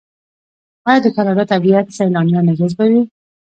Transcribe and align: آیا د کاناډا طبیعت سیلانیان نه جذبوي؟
آیا 0.87 0.99
د 1.03 1.07
کاناډا 1.15 1.43
طبیعت 1.53 1.85
سیلانیان 1.97 2.43
نه 2.49 2.53
جذبوي؟ 2.59 3.01